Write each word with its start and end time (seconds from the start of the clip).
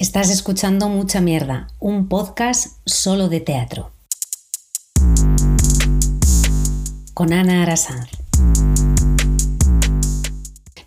Estás 0.00 0.30
escuchando 0.30 0.88
Mucha 0.88 1.20
Mierda, 1.20 1.68
un 1.78 2.08
podcast 2.08 2.78
solo 2.86 3.28
de 3.28 3.40
teatro. 3.40 3.90
Con 7.12 7.34
Ana 7.34 7.64
Arasanz. 7.64 8.08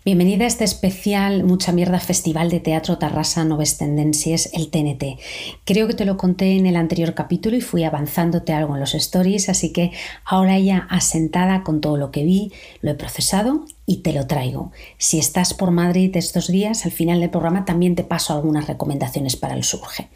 Bienvenida 0.04 0.42
a 0.42 0.48
este 0.48 0.64
especial 0.64 1.44
Mucha 1.44 1.70
Mierda 1.70 2.00
Festival 2.00 2.50
de 2.50 2.58
Teatro 2.58 2.98
Tarrasa 2.98 3.44
Noves 3.44 3.78
Tendencias, 3.78 4.50
el 4.52 4.72
TNT. 4.72 5.20
Creo 5.64 5.86
que 5.86 5.94
te 5.94 6.06
lo 6.06 6.16
conté 6.16 6.56
en 6.56 6.66
el 6.66 6.74
anterior 6.74 7.14
capítulo 7.14 7.56
y 7.56 7.60
fui 7.60 7.84
avanzándote 7.84 8.52
algo 8.52 8.74
en 8.74 8.80
los 8.80 8.96
stories, 8.96 9.48
así 9.48 9.72
que 9.72 9.92
ahora 10.24 10.58
ya 10.58 10.88
asentada 10.90 11.62
con 11.62 11.80
todo 11.80 11.96
lo 11.96 12.10
que 12.10 12.24
vi, 12.24 12.52
lo 12.80 12.90
he 12.90 12.94
procesado 12.94 13.64
y 13.86 13.98
te 13.98 14.12
lo 14.12 14.26
traigo. 14.26 14.72
Si 14.98 15.18
estás 15.18 15.54
por 15.54 15.70
Madrid 15.70 16.16
estos 16.16 16.48
días, 16.48 16.84
al 16.84 16.92
final 16.92 17.20
del 17.20 17.30
programa 17.30 17.64
también 17.64 17.94
te 17.94 18.04
paso 18.04 18.32
algunas 18.32 18.66
recomendaciones 18.66 19.36
para 19.36 19.54
el 19.54 19.64
surge. 19.64 20.08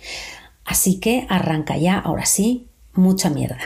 Así 0.64 1.00
que 1.00 1.26
arranca 1.28 1.76
ya, 1.76 1.98
ahora 1.98 2.26
sí, 2.26 2.68
mucha 2.92 3.30
mierda. 3.30 3.58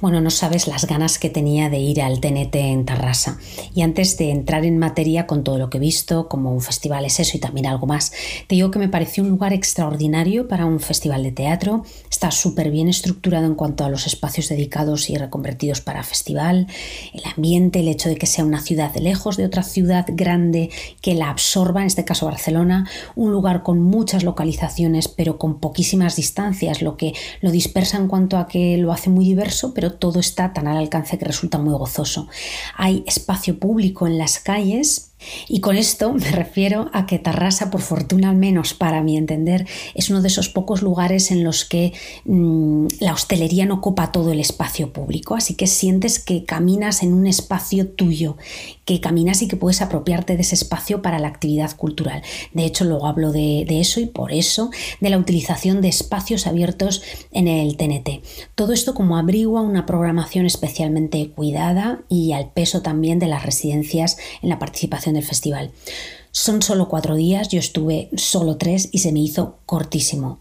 Bueno, 0.00 0.22
no 0.22 0.30
sabes 0.30 0.66
las 0.66 0.86
ganas 0.86 1.18
que 1.18 1.28
tenía 1.28 1.68
de 1.68 1.78
ir 1.78 2.00
al 2.00 2.20
TNT 2.20 2.54
en 2.54 2.86
Tarrasa. 2.86 3.36
Y 3.74 3.82
antes 3.82 4.16
de 4.16 4.30
entrar 4.30 4.64
en 4.64 4.78
materia 4.78 5.26
con 5.26 5.44
todo 5.44 5.58
lo 5.58 5.68
que 5.68 5.76
he 5.76 5.80
visto, 5.80 6.26
como 6.26 6.54
un 6.54 6.62
festival 6.62 7.04
es 7.04 7.20
eso 7.20 7.36
y 7.36 7.40
también 7.40 7.66
algo 7.66 7.86
más, 7.86 8.10
te 8.46 8.54
digo 8.54 8.70
que 8.70 8.78
me 8.78 8.88
pareció 8.88 9.22
un 9.22 9.28
lugar 9.28 9.52
extraordinario 9.52 10.48
para 10.48 10.64
un 10.64 10.80
festival 10.80 11.22
de 11.22 11.32
teatro. 11.32 11.84
Está 12.10 12.30
súper 12.30 12.70
bien 12.70 12.88
estructurado 12.88 13.44
en 13.44 13.54
cuanto 13.54 13.84
a 13.84 13.90
los 13.90 14.06
espacios 14.06 14.48
dedicados 14.48 15.10
y 15.10 15.18
reconvertidos 15.18 15.82
para 15.82 16.02
festival, 16.02 16.66
el 17.12 17.22
ambiente, 17.36 17.80
el 17.80 17.88
hecho 17.88 18.08
de 18.08 18.16
que 18.16 18.26
sea 18.26 18.46
una 18.46 18.62
ciudad 18.62 18.96
lejos 18.96 19.36
de 19.36 19.44
otra 19.44 19.62
ciudad 19.62 20.06
grande 20.08 20.70
que 21.02 21.14
la 21.14 21.28
absorba, 21.28 21.82
en 21.82 21.88
este 21.88 22.06
caso 22.06 22.24
Barcelona, 22.24 22.88
un 23.16 23.32
lugar 23.32 23.62
con 23.62 23.82
muchas 23.82 24.24
localizaciones 24.24 25.08
pero 25.08 25.36
con 25.36 25.60
poquísimas 25.60 26.16
distancias, 26.16 26.80
lo 26.80 26.96
que 26.96 27.12
lo 27.42 27.50
dispersa 27.50 27.98
en 27.98 28.08
cuanto 28.08 28.38
a 28.38 28.46
que 28.46 28.78
lo 28.78 28.92
hace 28.92 29.10
muy 29.10 29.26
diverso, 29.26 29.74
pero 29.74 29.89
todo 29.92 30.20
está 30.20 30.52
tan 30.52 30.66
al 30.68 30.78
alcance 30.78 31.18
que 31.18 31.24
resulta 31.24 31.58
muy 31.58 31.74
gozoso. 31.74 32.28
Hay 32.76 33.04
espacio 33.06 33.58
público 33.58 34.06
en 34.06 34.18
las 34.18 34.38
calles 34.38 35.09
y 35.48 35.60
con 35.60 35.76
esto 35.76 36.12
me 36.12 36.30
refiero 36.30 36.90
a 36.92 37.06
que 37.06 37.18
Tarrasa, 37.18 37.70
por 37.70 37.80
fortuna 37.80 38.30
al 38.30 38.36
menos 38.36 38.74
para 38.74 39.02
mi 39.02 39.16
entender, 39.16 39.66
es 39.94 40.10
uno 40.10 40.22
de 40.22 40.28
esos 40.28 40.48
pocos 40.48 40.82
lugares 40.82 41.30
en 41.30 41.44
los 41.44 41.64
que 41.64 41.92
mm, 42.24 42.86
la 43.00 43.12
hostelería 43.12 43.66
no 43.66 43.74
ocupa 43.74 44.12
todo 44.12 44.32
el 44.32 44.40
espacio 44.40 44.92
público, 44.92 45.34
así 45.34 45.54
que 45.54 45.66
sientes 45.66 46.18
que 46.18 46.44
caminas 46.44 47.02
en 47.02 47.12
un 47.12 47.26
espacio 47.26 47.88
tuyo, 47.88 48.36
que 48.84 49.00
caminas 49.00 49.42
y 49.42 49.48
que 49.48 49.56
puedes 49.56 49.82
apropiarte 49.82 50.36
de 50.36 50.42
ese 50.42 50.54
espacio 50.54 51.02
para 51.02 51.18
la 51.18 51.28
actividad 51.28 51.76
cultural. 51.76 52.22
De 52.52 52.64
hecho, 52.64 52.84
luego 52.84 53.06
hablo 53.06 53.32
de, 53.32 53.64
de 53.66 53.80
eso 53.80 54.00
y 54.00 54.06
por 54.06 54.32
eso 54.32 54.70
de 55.00 55.10
la 55.10 55.18
utilización 55.18 55.80
de 55.80 55.88
espacios 55.88 56.46
abiertos 56.46 57.02
en 57.32 57.48
el 57.48 57.76
TNT. 57.76 58.22
Todo 58.54 58.72
esto 58.72 58.94
como 58.94 59.16
abrigua 59.16 59.62
una 59.62 59.86
programación 59.86 60.46
especialmente 60.46 61.30
cuidada 61.30 62.02
y 62.08 62.32
al 62.32 62.50
peso 62.50 62.82
también 62.82 63.18
de 63.18 63.26
las 63.26 63.44
residencias 63.44 64.16
en 64.42 64.48
la 64.48 64.58
participación 64.58 65.09
del 65.12 65.24
festival. 65.24 65.70
Son 66.32 66.62
solo 66.62 66.88
cuatro 66.88 67.16
días, 67.16 67.48
yo 67.48 67.58
estuve 67.58 68.08
solo 68.16 68.56
tres 68.56 68.88
y 68.92 68.98
se 68.98 69.10
me 69.10 69.18
hizo 69.18 69.58
cortísimo. 69.66 70.38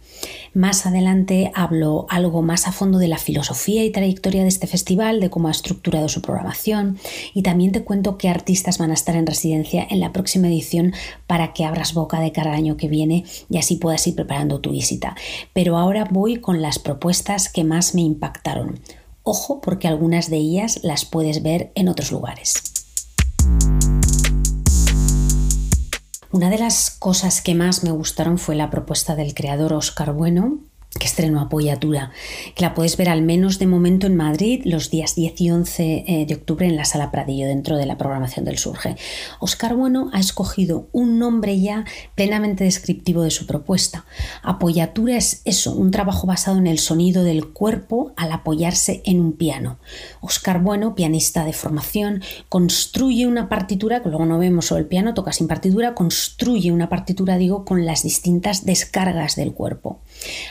Más 0.53 0.85
adelante 0.85 1.51
hablo 1.55 2.05
algo 2.09 2.43
más 2.43 2.67
a 2.67 2.71
fondo 2.71 2.99
de 2.99 3.07
la 3.07 3.17
filosofía 3.17 3.83
y 3.83 3.89
trayectoria 3.89 4.43
de 4.43 4.49
este 4.49 4.67
festival, 4.67 5.19
de 5.19 5.31
cómo 5.31 5.47
ha 5.47 5.51
estructurado 5.51 6.07
su 6.07 6.21
programación 6.21 6.99
y 7.33 7.41
también 7.41 7.71
te 7.71 7.83
cuento 7.83 8.19
qué 8.19 8.29
artistas 8.29 8.77
van 8.77 8.91
a 8.91 8.93
estar 8.93 9.15
en 9.15 9.25
residencia 9.25 9.85
en 9.89 9.99
la 9.99 10.13
próxima 10.13 10.47
edición 10.47 10.93
para 11.25 11.53
que 11.53 11.65
abras 11.65 11.95
boca 11.95 12.19
de 12.19 12.31
cada 12.31 12.51
año 12.51 12.77
que 12.77 12.87
viene 12.87 13.25
y 13.49 13.57
así 13.57 13.77
puedas 13.77 14.05
ir 14.05 14.15
preparando 14.15 14.59
tu 14.59 14.69
visita. 14.69 15.15
Pero 15.53 15.75
ahora 15.75 16.05
voy 16.05 16.35
con 16.35 16.61
las 16.61 16.77
propuestas 16.77 17.49
que 17.49 17.63
más 17.63 17.95
me 17.95 18.01
impactaron. 18.01 18.79
Ojo 19.23 19.59
porque 19.59 19.87
algunas 19.87 20.29
de 20.29 20.37
ellas 20.37 20.81
las 20.83 21.05
puedes 21.05 21.41
ver 21.41 21.71
en 21.73 21.89
otros 21.89 22.11
lugares. 22.11 22.78
Una 26.31 26.51
de 26.51 26.59
las 26.59 26.91
cosas 26.91 27.41
que 27.41 27.55
más 27.55 27.83
me 27.83 27.89
gustaron 27.89 28.37
fue 28.37 28.55
la 28.55 28.69
propuesta 28.69 29.15
del 29.15 29.33
creador 29.33 29.73
Oscar 29.73 30.13
Bueno, 30.13 30.59
que 30.97 31.05
estrenó 31.05 31.39
Apoyatura, 31.39 32.11
que 32.55 32.63
la 32.63 32.73
puedes 32.73 32.97
ver 32.97 33.09
al 33.09 33.21
menos 33.21 33.59
de 33.59 33.67
momento 33.67 34.07
en 34.07 34.15
Madrid 34.15 34.61
los 34.65 34.89
días 34.89 35.13
10 35.13 35.41
y 35.41 35.51
11 35.51 36.05
eh, 36.07 36.25
de 36.25 36.33
octubre 36.33 36.65
en 36.65 36.75
la 36.75 36.85
Sala 36.85 37.11
Pradillo, 37.11 37.45
dentro 37.45 37.77
de 37.77 37.85
la 37.85 37.97
programación 37.97 38.43
del 38.43 38.57
Surge. 38.57 38.95
Oscar 39.39 39.75
Bueno 39.75 40.09
ha 40.13 40.19
escogido 40.19 40.87
un 40.91 41.19
nombre 41.19 41.59
ya 41.59 41.85
plenamente 42.15 42.63
descriptivo 42.63 43.21
de 43.21 43.29
su 43.29 43.45
propuesta. 43.45 44.05
Apoyatura 44.41 45.15
es 45.15 45.41
eso, 45.45 45.73
un 45.73 45.91
trabajo 45.91 46.25
basado 46.25 46.57
en 46.57 46.65
el 46.65 46.79
sonido 46.79 47.23
del 47.23 47.49
cuerpo 47.49 48.13
al 48.17 48.31
apoyarse 48.31 49.03
en 49.05 49.19
un 49.21 49.33
piano. 49.33 49.77
Oscar 50.21 50.59
Bueno, 50.59 50.95
pianista 50.95 51.45
de 51.45 51.53
formación, 51.53 52.23
construye 52.49 53.27
una 53.27 53.47
partitura, 53.47 54.01
que 54.01 54.09
luego 54.09 54.25
no 54.25 54.39
vemos 54.39 54.65
sobre 54.65 54.81
el 54.81 54.87
piano, 54.87 55.13
toca 55.13 55.33
sin 55.33 55.47
partitura, 55.47 55.93
construye 55.93 56.71
una 56.71 56.89
partitura, 56.89 57.37
digo, 57.37 57.63
con 57.63 57.85
las 57.85 58.01
distintas 58.01 58.65
descargas 58.65 59.35
del 59.35 59.53
cuerpo. 59.53 59.99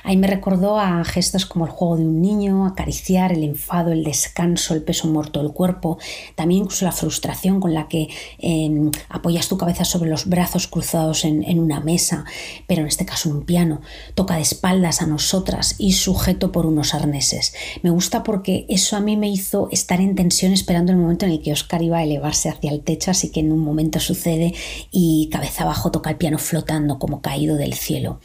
Ahí 0.04 0.16
recordó 0.28 0.78
a 0.78 1.02
gestos 1.04 1.46
como 1.46 1.64
el 1.64 1.70
juego 1.70 1.96
de 1.96 2.04
un 2.04 2.20
niño, 2.20 2.66
acariciar 2.66 3.32
el 3.32 3.42
enfado, 3.42 3.92
el 3.92 4.04
descanso, 4.04 4.74
el 4.74 4.82
peso 4.82 5.08
muerto 5.08 5.42
del 5.42 5.52
cuerpo, 5.52 5.98
también 6.34 6.62
incluso 6.62 6.84
la 6.84 6.92
frustración 6.92 7.60
con 7.60 7.74
la 7.74 7.88
que 7.88 8.08
em, 8.38 8.90
apoyas 9.08 9.48
tu 9.48 9.56
cabeza 9.56 9.84
sobre 9.84 10.10
los 10.10 10.26
brazos 10.26 10.66
cruzados 10.66 11.24
en, 11.24 11.42
en, 11.44 11.58
una 11.58 11.80
mesa, 11.80 12.24
pero 12.66 12.82
en 12.82 12.88
este 12.88 13.06
caso 13.06 13.30
un 13.30 13.44
piano, 13.44 13.80
toca 14.14 14.36
de 14.36 14.42
espaldas 14.42 15.00
a 15.00 15.06
nosotras 15.06 15.74
y 15.78 15.92
sujeto 15.92 16.52
por 16.52 16.66
unos 16.66 16.94
arneses. 16.94 17.54
Me 17.82 17.90
gusta 17.90 18.22
porque 18.22 18.66
eso 18.68 18.96
a 18.96 19.00
mí 19.00 19.16
me 19.16 19.30
hizo 19.30 19.68
estar 19.72 20.00
en 20.00 20.14
tensión 20.14 20.52
esperando 20.52 20.92
el 20.92 20.98
momento 20.98 21.24
en 21.24 21.32
el 21.32 21.42
que 21.42 21.52
Oscar 21.52 21.82
iba 21.82 21.98
a 21.98 22.04
elevarse 22.04 22.50
hacia 22.50 22.70
el 22.70 22.82
techo, 22.82 23.10
así 23.10 23.30
que 23.30 23.40
en 23.40 23.50
un 23.50 23.60
momento 23.60 23.98
sucede 23.98 24.54
y 24.90 25.30
cabeza 25.32 25.64
abajo 25.64 25.90
toca 25.90 26.10
el 26.10 26.16
piano 26.16 26.38
flotando 26.38 26.98
como 26.98 27.22
caído 27.22 27.56
del 27.56 27.72
cielo. 27.72 28.20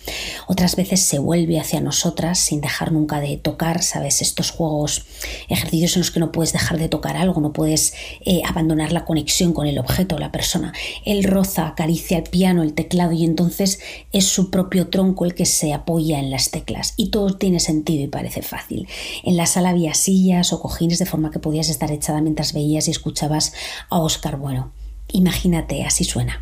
Otras 0.47 0.75
veces 0.75 0.99
se 0.99 1.17
vuelve 1.17 1.59
hacia 1.59 1.79
nosotros 1.79 1.92
sin 2.35 2.61
dejar 2.61 2.91
nunca 2.91 3.19
de 3.19 3.37
tocar, 3.37 3.81
¿sabes? 3.81 4.21
Estos 4.21 4.51
juegos, 4.51 5.05
ejercicios 5.49 5.95
en 5.95 6.01
los 6.01 6.11
que 6.11 6.19
no 6.19 6.31
puedes 6.31 6.53
dejar 6.53 6.77
de 6.77 6.89
tocar 6.89 7.17
algo, 7.17 7.41
no 7.41 7.53
puedes 7.53 7.93
eh, 8.21 8.41
abandonar 8.45 8.91
la 8.91 9.05
conexión 9.05 9.53
con 9.53 9.67
el 9.67 9.79
objeto 9.79 10.15
o 10.15 10.19
la 10.19 10.31
persona. 10.31 10.73
Él 11.05 11.23
roza, 11.23 11.67
acaricia 11.67 12.17
el 12.17 12.23
piano, 12.23 12.63
el 12.63 12.73
teclado 12.73 13.11
y 13.11 13.23
entonces 13.23 13.79
es 14.11 14.25
su 14.25 14.49
propio 14.49 14.87
tronco 14.87 15.25
el 15.25 15.33
que 15.33 15.45
se 15.45 15.73
apoya 15.73 16.19
en 16.19 16.29
las 16.29 16.51
teclas 16.51 16.93
y 16.97 17.09
todo 17.09 17.37
tiene 17.37 17.59
sentido 17.59 18.03
y 18.03 18.07
parece 18.07 18.41
fácil. 18.41 18.87
En 19.23 19.37
la 19.37 19.45
sala 19.45 19.69
había 19.69 19.93
sillas 19.93 20.53
o 20.53 20.61
cojines 20.61 20.99
de 20.99 21.05
forma 21.05 21.31
que 21.31 21.39
podías 21.39 21.69
estar 21.69 21.91
echada 21.91 22.21
mientras 22.21 22.53
veías 22.53 22.87
y 22.87 22.91
escuchabas 22.91 23.53
a 23.89 23.99
Oscar 23.99 24.37
Bueno. 24.37 24.71
Imagínate, 25.09 25.83
así 25.83 26.05
suena. 26.05 26.41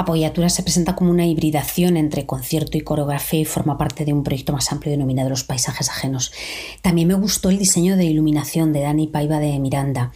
Apoyatura 0.00 0.48
se 0.48 0.62
presenta 0.62 0.94
como 0.94 1.10
una 1.10 1.26
hibridación 1.26 1.96
entre 1.96 2.26
concierto 2.26 2.76
y 2.76 2.82
coreografía 2.82 3.40
y 3.40 3.44
forma 3.44 3.78
parte 3.78 4.04
de 4.04 4.12
un 4.12 4.24
proyecto 4.24 4.52
más 4.52 4.72
amplio 4.72 4.92
denominado 4.92 5.30
Los 5.30 5.44
Paisajes 5.44 5.88
Ajenos. 5.88 6.32
También 6.82 7.08
me 7.08 7.14
gustó 7.14 7.50
el 7.50 7.58
diseño 7.58 7.96
de 7.96 8.04
iluminación 8.04 8.72
de 8.72 8.80
Dani 8.80 9.06
Paiva 9.06 9.38
de 9.38 9.58
Miranda. 9.58 10.12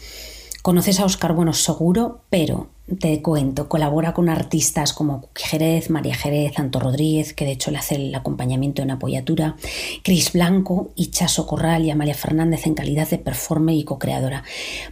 Conoces 0.63 1.01
a 1.01 1.05
Oscar 1.05 1.35
Bueno 1.35 1.53
seguro, 1.53 2.23
pero 2.31 2.74
te 2.99 3.23
cuento, 3.23 3.67
colabora 3.67 4.13
con 4.13 4.29
artistas 4.29 4.93
como 4.93 5.29
Jerez, 5.35 5.89
María 5.89 6.15
Jerez, 6.15 6.59
Anto 6.59 6.79
Rodríguez, 6.81 7.33
que 7.33 7.47
de 7.47 7.53
hecho 7.53 7.71
le 7.71 7.79
hace 7.79 7.95
el 7.95 8.15
acompañamiento 8.15 8.83
en 8.83 8.91
apoyatura, 8.91 9.57
Cris 10.03 10.33
Blanco 10.35 10.91
y 10.95 11.07
Chaso 11.07 11.47
Corral 11.47 11.85
y 11.85 11.91
Amalia 11.91 12.15
Fernández 12.15 12.67
en 12.67 12.75
calidad 12.75 13.09
de 13.09 13.17
performer 13.17 13.75
y 13.75 13.85
co-creadora. 13.85 14.45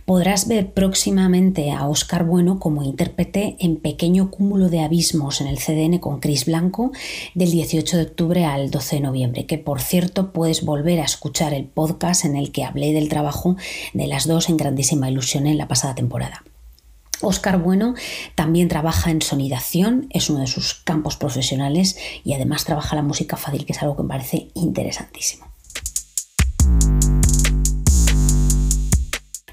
Podrás 0.06 0.48
ver 0.48 0.72
próximamente 0.72 1.70
a 1.70 1.86
Oscar 1.86 2.24
Bueno 2.24 2.58
como 2.58 2.82
intérprete 2.82 3.56
en 3.60 3.76
Pequeño 3.76 4.30
Cúmulo 4.30 4.70
de 4.70 4.80
Abismos 4.80 5.42
en 5.42 5.48
el 5.48 5.58
CDN 5.58 5.98
con 5.98 6.18
Cris 6.18 6.46
Blanco 6.46 6.92
del 7.34 7.50
18 7.50 7.98
de 7.98 8.02
octubre 8.04 8.44
al 8.46 8.70
12 8.70 8.96
de 8.96 9.02
noviembre, 9.02 9.46
que 9.46 9.58
por 9.58 9.82
cierto 9.82 10.32
puedes 10.32 10.64
volver 10.64 11.00
a 11.00 11.04
escuchar 11.04 11.52
el 11.52 11.66
podcast 11.66 12.24
en 12.24 12.36
el 12.36 12.52
que 12.52 12.64
hablé 12.64 12.94
del 12.94 13.10
trabajo 13.10 13.56
de 13.92 14.06
las 14.06 14.26
dos 14.26 14.48
en 14.48 14.56
grandísima 14.56 15.10
ilusión 15.10 15.46
en 15.46 15.58
la 15.58 15.68
pasada 15.68 15.94
temporada. 15.94 16.42
Oscar 17.22 17.58
Bueno 17.58 17.94
también 18.34 18.68
trabaja 18.68 19.10
en 19.10 19.22
sonidación, 19.22 20.06
es 20.10 20.30
uno 20.30 20.40
de 20.40 20.46
sus 20.46 20.74
campos 20.74 21.16
profesionales 21.16 21.96
y 22.24 22.34
además 22.34 22.64
trabaja 22.64 22.96
la 22.96 23.02
música 23.02 23.36
fácil, 23.36 23.64
que 23.64 23.72
es 23.72 23.82
algo 23.82 23.96
que 23.96 24.02
me 24.02 24.08
parece 24.08 24.48
interesantísimo. 24.54 25.46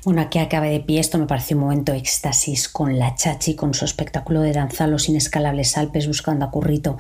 Bueno, 0.06 0.22
aquí 0.22 0.40
acabe 0.40 0.69
de 0.69 0.80
pie, 0.80 1.01
esto 1.01 1.18
me 1.18 1.25
pareció 1.25 1.57
un 1.57 1.63
momento 1.63 1.92
éxtasis 1.92 2.69
con 2.69 2.98
la 2.98 3.16
Chachi, 3.16 3.56
con 3.56 3.74
su 3.74 3.84
espectáculo 3.84 4.40
de 4.40 4.54
danza 4.54 4.88
Los 4.88 5.10
Inescalables 5.10 5.78
Alpes 5.78 6.07
buscando 6.07 6.46
a 6.46 6.51
Currito. 6.51 6.98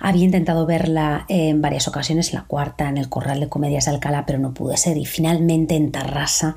Había 0.00 0.24
intentado 0.24 0.66
verla 0.66 1.24
en 1.30 1.62
varias 1.62 1.88
ocasiones, 1.88 2.34
la 2.34 2.42
cuarta 2.42 2.90
en 2.90 2.98
el 2.98 3.08
Corral 3.08 3.40
de 3.40 3.48
Comedias 3.48 3.86
de 3.86 3.92
Alcalá, 3.92 4.26
pero 4.26 4.38
no 4.38 4.52
pude 4.52 4.76
ser 4.76 4.98
y 4.98 5.06
finalmente 5.06 5.76
en 5.76 5.92
Tarrasa 5.92 6.54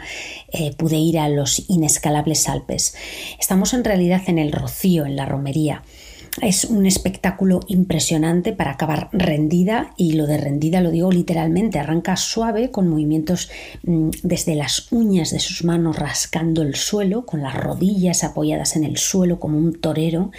eh, 0.52 0.76
pude 0.76 0.98
ir 0.98 1.18
a 1.18 1.30
Los 1.30 1.70
Inescalables 1.70 2.50
Alpes. 2.50 2.96
Estamos 3.40 3.74
en 3.74 3.86
realidad 3.86 4.22
en 4.28 4.38
el 4.38 4.52
Rocío, 4.52 5.06
en 5.06 5.16
la 5.16 5.26
romería. 5.26 5.82
Es 6.42 6.66
un 6.66 6.86
espectáculo 6.86 7.62
impresionante 7.68 8.52
para 8.52 8.72
acabar 8.72 9.08
rendida 9.14 9.94
y 9.96 10.14
lo 10.14 10.28
de 10.28 10.38
rendida 10.38 10.82
lo 10.82 10.92
digo 10.92 11.10
literalmente, 11.10 11.80
arranca 11.80 12.18
suave 12.18 12.72
con 12.72 12.90
movimientos 12.90 13.50
mm, 13.84 14.10
desde 14.22 14.56
las 14.56 14.92
uñas 14.92 15.32
de 15.32 15.40
sus 15.40 15.64
manos 15.64 15.98
rascando 15.98 16.62
el 16.62 16.76
suelo, 16.76 17.26
con 17.26 17.42
las 17.42 17.56
rodillas 17.56 18.26
apoyadas 18.26 18.76
en 18.76 18.84
el 18.84 18.98
suelo 18.98 19.40
como 19.40 19.58
un 19.58 19.80
torero, 19.80 20.32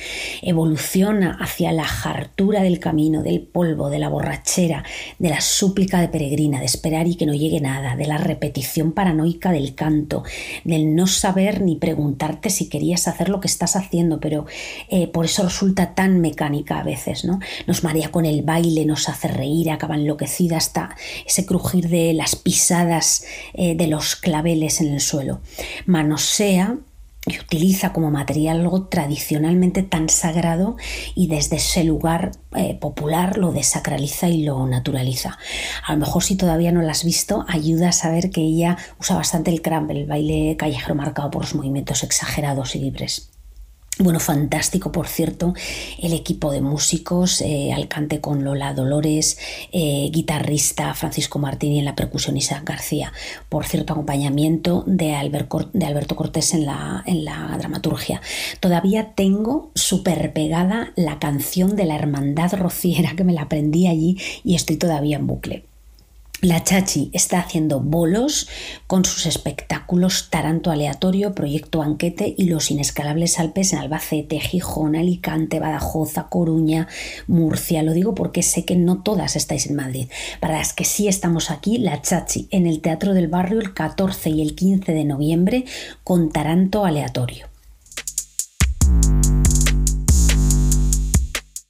evoluciona 0.43 1.39
hacia 1.41 1.73
la 1.73 1.87
hartura 1.87 2.63
del 2.63 2.79
camino, 2.79 3.23
del 3.23 3.41
polvo, 3.41 3.89
de 3.89 3.99
la 3.99 4.11
borrachera, 4.11 4.85
de 5.19 5.31
la 5.31 5.41
súplica 5.41 6.03
de 6.03 6.09
peregrina, 6.09 6.61
de 6.61 6.67
esperar 6.67 7.07
y 7.07 7.17
que 7.17 7.25
no 7.25 7.33
llegue 7.33 7.61
nada, 7.61 7.97
de 7.97 8.07
la 8.07 8.19
repetición 8.19 8.93
paranoica 8.93 9.51
del 9.51 9.75
canto, 9.75 10.25
del 10.63 10.95
no 10.95 11.07
saber 11.07 11.63
ni 11.63 11.77
preguntarte 11.77 12.51
si 12.51 12.69
querías 12.69 13.09
hacer 13.09 13.31
lo 13.31 13.41
que 13.41 13.49
estás 13.49 13.77
haciendo, 13.77 14.21
pero 14.21 14.45
eh, 14.91 15.07
por 15.07 15.25
eso 15.25 15.43
resulta 15.43 15.86
tan 15.95 16.21
mecánica 16.21 16.79
a 16.79 16.83
veces, 16.83 17.25
¿no? 17.25 17.41
Nos 17.67 17.85
marea 17.85 18.11
con 18.11 18.27
el 18.27 18.43
baile, 18.43 18.85
nos 18.85 19.09
hace 19.09 19.29
reír, 19.29 19.71
acaba 19.71 19.95
enloquecida 19.95 20.57
hasta 20.57 20.97
ese 21.27 21.47
crujir 21.47 21.89
de 21.89 22.13
las 22.15 22.37
pisadas 22.37 23.25
eh, 23.55 23.75
de 23.75 23.87
los 23.87 24.17
claveles 24.17 24.81
en 24.81 24.93
el 24.93 25.01
suelo. 25.01 25.41
Manosea 25.87 26.77
y 27.27 27.39
utiliza 27.41 27.93
como 27.93 28.11
material 28.11 28.61
algo 28.61 28.85
tradicionalmente 28.85 29.83
tan 29.83 30.09
sagrado 30.09 30.77
y 31.15 31.27
desde 31.27 31.57
ese 31.57 31.83
lugar 31.83 32.31
eh, 32.55 32.75
popular 32.75 33.37
lo 33.37 33.53
desacraliza 33.53 34.29
y 34.29 34.45
lo 34.45 34.65
naturaliza. 34.67 35.37
A 35.85 35.95
lo 35.95 35.99
mejor 35.99 36.23
si 36.23 36.37
todavía 36.37 36.73
no 36.73 36.83
la 36.83 36.93
has 36.93 37.05
visto, 37.05 37.45
ayuda 37.49 37.89
a 37.89 37.93
saber 37.93 38.31
que 38.31 38.43
ella 38.43 38.79
usa 39.01 39.17
bastante 39.17 39.51
el 39.51 39.61
crumble, 39.61 40.01
el 40.01 40.07
baile 40.07 40.57
callejero 40.57 40.95
marcado 40.95 41.31
por 41.31 41.43
los 41.43 41.55
movimientos 41.55 42.05
exagerados 42.05 42.77
y 42.77 42.79
libres. 42.79 43.36
Bueno, 43.99 44.21
fantástico, 44.21 44.93
por 44.93 45.09
cierto, 45.09 45.55
el 46.03 46.13
equipo 46.13 46.53
de 46.53 46.61
músicos, 46.61 47.41
eh, 47.41 47.73
Alcante 47.73 48.21
con 48.21 48.45
Lola 48.45 48.75
Dolores, 48.75 49.39
eh, 49.73 50.11
guitarrista 50.13 50.93
Francisco 50.93 51.39
Martín 51.39 51.73
y 51.73 51.79
en 51.79 51.87
la 51.87 51.97
percusión 51.97 52.37
Isaac 52.37 52.63
García. 52.69 53.15
Por 53.49 53.65
cierto, 53.65 53.95
acompañamiento 53.95 54.85
de, 54.87 55.15
Alberto 55.15 56.15
Cortés 56.15 56.53
en 56.53 56.67
la, 56.67 57.05
en 57.07 57.25
la 57.25 57.57
dramaturgia. 57.57 58.21
Todavía 58.61 59.15
tengo 59.15 59.71
súper 59.75 60.35
pegada 60.35 60.93
la 60.95 61.19
canción 61.19 61.75
de 61.75 61.87
la 61.87 61.97
Hermandad 61.97 62.53
Rociera 62.53 63.15
que 63.17 63.25
me 63.25 63.33
la 63.33 63.43
aprendí 63.43 63.87
allí 63.87 64.19
y 64.45 64.57
estoy 64.57 64.77
todavía 64.77 65.17
en 65.17 65.27
bucle. 65.27 65.66
La 66.43 66.63
Chachi 66.63 67.11
está 67.15 67.39
haciendo 67.39 67.81
bolos 67.81 68.47
con 68.87 69.07
sus 69.07 69.25
espectáculos 69.25 70.29
Taranto 70.29 70.71
Aleatorio, 70.71 71.35
Proyecto 71.35 71.81
Anquete 71.81 72.35
y 72.37 72.45
Los 72.45 72.71
Inescalables 72.71 73.39
Alpes 73.39 73.73
en 73.73 73.79
Albacete, 73.79 74.39
Gijón, 74.39 74.97
Alicante, 74.97 75.61
Badajoz, 75.61 76.13
Coruña, 76.29 76.89
Murcia. 77.27 77.83
Lo 77.83 77.95
digo 77.95 78.15
porque 78.15 78.43
sé 78.43 78.67
que 78.67 78.77
no 78.77 79.03
todas 79.03 79.35
estáis 79.35 79.67
en 79.67 79.77
Madrid. 79.77 80.11
Para 80.39 80.59
las 80.59 80.75
que 80.75 80.85
sí 80.85 81.09
estamos 81.09 81.51
aquí, 81.51 81.79
La 81.79 82.03
Chachi 82.03 82.49
en 82.51 82.67
el 82.67 82.83
Teatro 82.83 83.15
del 83.15 83.29
Barrio 83.29 83.59
el 83.59 83.73
14 83.73 84.29
y 84.29 84.43
el 84.43 84.55
15 84.55 84.93
de 84.93 85.05
noviembre 85.05 85.65
con 86.05 86.31
Taranto 86.31 86.85
Aleatorio. 86.85 87.47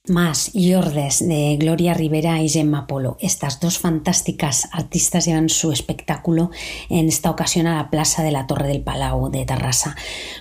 Más 0.09 0.53
Yordes 0.53 1.27
de 1.27 1.57
Gloria 1.57 1.93
Rivera 1.93 2.41
y 2.41 2.49
Gemma 2.49 2.87
Polo. 2.87 3.17
Estas 3.19 3.59
dos 3.59 3.79
fantásticas 3.79 4.69
artistas 4.71 5.25
llevan 5.25 5.49
su 5.49 5.73
espectáculo 5.73 6.53
en 6.89 7.09
esta 7.09 7.29
ocasión 7.29 7.67
a 7.67 7.75
la 7.75 7.91
Plaza 7.91 8.23
de 8.23 8.31
la 8.31 8.47
Torre 8.47 8.69
del 8.69 8.83
Palau 8.83 9.31
de 9.31 9.45
Tarrasa. 9.45 9.97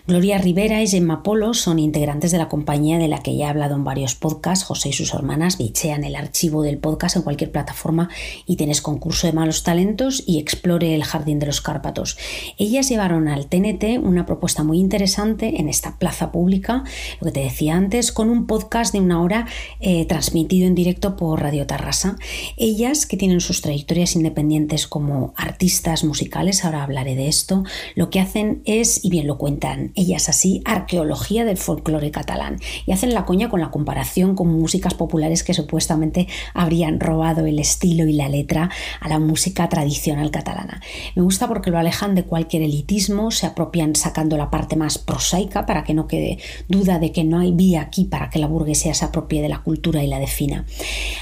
Gloria 0.05 0.37
Rivera 0.37 0.83
y 0.83 0.87
Gemma 0.87 1.23
Polo 1.23 1.55
son 1.55 1.79
integrantes 1.79 2.31
de 2.31 2.37
la 2.37 2.47
compañía 2.47 2.99
de 2.99 3.07
la 3.07 3.23
que 3.23 3.35
ya 3.35 3.47
he 3.47 3.49
hablado 3.49 3.73
en 3.73 3.83
varios 3.83 4.13
podcasts. 4.13 4.65
José 4.65 4.89
y 4.89 4.93
sus 4.93 5.15
hermanas 5.15 5.57
bichean 5.57 6.03
el 6.03 6.15
archivo 6.15 6.61
del 6.61 6.77
podcast 6.77 7.15
en 7.15 7.23
cualquier 7.23 7.51
plataforma 7.51 8.09
y 8.45 8.57
tienes 8.57 8.81
concurso 8.81 9.25
de 9.25 9.33
malos 9.33 9.63
talentos 9.63 10.23
y 10.27 10.37
explore 10.37 10.93
el 10.93 11.03
Jardín 11.03 11.39
de 11.39 11.47
los 11.47 11.61
Cárpatos. 11.61 12.19
Ellas 12.59 12.87
llevaron 12.87 13.27
al 13.27 13.47
TNT 13.47 13.97
una 14.03 14.27
propuesta 14.27 14.63
muy 14.63 14.79
interesante 14.79 15.59
en 15.59 15.69
esta 15.69 15.97
plaza 15.97 16.31
pública, 16.31 16.83
lo 17.19 17.25
que 17.25 17.31
te 17.31 17.39
decía 17.39 17.75
antes, 17.75 18.11
con 18.11 18.29
un 18.29 18.45
podcast 18.45 18.93
de 18.93 19.01
una 19.01 19.21
hora 19.23 19.47
eh, 19.79 20.05
transmitido 20.05 20.67
en 20.67 20.75
directo 20.75 21.15
por 21.15 21.41
Radio 21.41 21.65
Tarrasa. 21.67 22.17
Ellas, 22.57 23.05
que 23.05 23.17
tienen 23.17 23.41
sus 23.41 23.61
trayectorias 23.61 24.15
independientes 24.15 24.87
como 24.87 25.33
artistas 25.35 26.03
musicales, 26.03 26.65
ahora 26.65 26.83
hablaré 26.83 27.15
de 27.15 27.27
esto, 27.27 27.63
lo 27.95 28.09
que 28.09 28.19
hacen 28.19 28.61
es, 28.65 29.03
y 29.03 29.09
bien 29.09 29.27
lo 29.27 29.37
cuentan 29.37 29.91
ellas 29.95 30.29
así, 30.29 30.61
arqueología 30.65 31.45
del 31.45 31.57
folclore 31.57 32.11
catalán. 32.11 32.59
Y 32.85 32.91
hacen 32.91 33.13
la 33.13 33.25
coña 33.25 33.49
con 33.49 33.61
la 33.61 33.71
comparación 33.71 34.35
con 34.35 34.47
músicas 34.47 34.93
populares 34.93 35.43
que 35.43 35.53
supuestamente 35.53 36.27
habrían 36.53 36.99
robado 36.99 37.45
el 37.45 37.59
estilo 37.59 38.07
y 38.07 38.13
la 38.13 38.29
letra 38.29 38.69
a 38.99 39.09
la 39.09 39.19
música 39.19 39.69
tradicional 39.69 40.31
catalana. 40.31 40.81
Me 41.15 41.21
gusta 41.21 41.47
porque 41.47 41.71
lo 41.71 41.77
alejan 41.77 42.15
de 42.15 42.23
cualquier 42.23 42.63
elitismo, 42.63 43.31
se 43.31 43.45
apropian 43.45 43.95
sacando 43.95 44.37
la 44.37 44.49
parte 44.49 44.75
más 44.75 44.97
prosaica 44.97 45.65
para 45.65 45.83
que 45.83 45.93
no 45.93 46.07
quede 46.07 46.39
duda 46.67 46.99
de 46.99 47.11
que 47.11 47.23
no 47.23 47.39
hay 47.39 47.51
vía 47.51 47.81
aquí 47.81 48.05
para 48.05 48.29
que 48.29 48.39
la 48.39 48.47
burguesía 48.47 48.93
se 48.93 49.05
apropie 49.05 49.41
de 49.45 49.49
la 49.49 49.63
cultura 49.63 50.03
y 50.03 50.07
la 50.07 50.19
defina. 50.19 50.65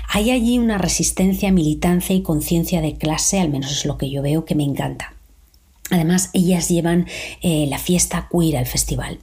Hay 0.10 0.32
allí 0.32 0.58
una 0.58 0.78
resistencia, 0.78 1.52
militancia 1.52 2.16
y 2.16 2.22
conciencia 2.22 2.82
de 2.82 2.96
clase, 2.96 3.40
al 3.40 3.50
menos 3.50 3.72
es 3.72 3.86
lo 3.86 3.98
que 3.98 4.10
yo 4.10 4.22
veo, 4.22 4.46
que 4.46 4.56
me 4.56 4.64
encanta. 4.64 5.14
Además, 5.92 6.30
ellas 6.34 6.70
llevan 6.70 7.08
eh, 7.42 7.68
la 7.70 7.78
fiesta 7.78 8.28
queer 8.32 8.58
al 8.58 8.66
festival. 8.66 9.20